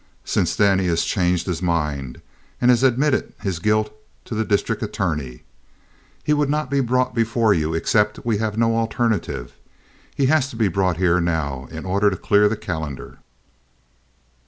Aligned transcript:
Since 0.25 0.55
then 0.55 0.79
he 0.79 0.87
has 0.87 1.03
changed 1.03 1.45
his 1.45 1.61
mind 1.61 2.23
and 2.59 2.71
has 2.71 2.81
admitted 2.81 3.33
his 3.41 3.59
guilt 3.59 3.93
to 4.25 4.33
the 4.33 4.43
district 4.43 4.81
attorney. 4.81 5.43
He 6.23 6.33
would 6.33 6.49
not 6.49 6.71
be 6.71 6.79
brought 6.79 7.13
before 7.13 7.53
you 7.53 7.75
except 7.75 8.25
we 8.25 8.39
have 8.39 8.57
no 8.57 8.75
alternative. 8.77 9.53
He 10.15 10.25
has 10.25 10.49
to 10.49 10.55
be 10.55 10.69
brought 10.69 10.97
here 10.97 11.21
now 11.21 11.67
in 11.69 11.85
order 11.85 12.09
to 12.09 12.17
clear 12.17 12.49
the 12.49 12.57
calendar." 12.57 13.19